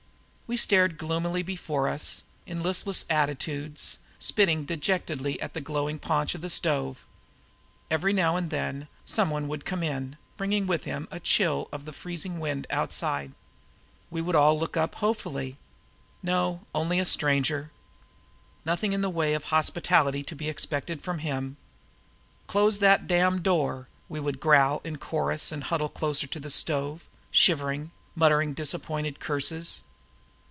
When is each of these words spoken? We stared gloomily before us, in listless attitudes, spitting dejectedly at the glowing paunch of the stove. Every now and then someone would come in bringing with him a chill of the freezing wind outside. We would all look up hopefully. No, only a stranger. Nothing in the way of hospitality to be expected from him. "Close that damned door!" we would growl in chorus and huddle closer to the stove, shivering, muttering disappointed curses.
We 0.47 0.57
stared 0.57 0.97
gloomily 0.97 1.43
before 1.43 1.87
us, 1.87 2.23
in 2.45 2.61
listless 2.61 3.05
attitudes, 3.09 3.99
spitting 4.19 4.65
dejectedly 4.65 5.39
at 5.39 5.53
the 5.53 5.61
glowing 5.61 5.97
paunch 5.97 6.35
of 6.35 6.41
the 6.41 6.49
stove. 6.49 7.05
Every 7.89 8.11
now 8.11 8.35
and 8.35 8.49
then 8.49 8.89
someone 9.05 9.47
would 9.47 9.63
come 9.63 9.81
in 9.81 10.17
bringing 10.35 10.67
with 10.67 10.83
him 10.83 11.07
a 11.09 11.21
chill 11.21 11.69
of 11.71 11.85
the 11.85 11.93
freezing 11.93 12.37
wind 12.41 12.67
outside. 12.69 13.31
We 14.09 14.19
would 14.19 14.35
all 14.35 14.59
look 14.59 14.75
up 14.75 14.95
hopefully. 14.95 15.55
No, 16.21 16.65
only 16.75 16.99
a 16.99 17.05
stranger. 17.05 17.71
Nothing 18.65 18.91
in 18.91 18.99
the 18.99 19.09
way 19.09 19.33
of 19.35 19.45
hospitality 19.45 20.21
to 20.23 20.35
be 20.35 20.49
expected 20.49 21.01
from 21.01 21.19
him. 21.19 21.55
"Close 22.47 22.79
that 22.79 23.07
damned 23.07 23.43
door!" 23.43 23.87
we 24.09 24.19
would 24.19 24.41
growl 24.41 24.81
in 24.83 24.97
chorus 24.97 25.49
and 25.53 25.63
huddle 25.63 25.87
closer 25.87 26.27
to 26.27 26.41
the 26.41 26.49
stove, 26.51 27.05
shivering, 27.31 27.91
muttering 28.17 28.53
disappointed 28.53 29.21
curses. 29.21 29.83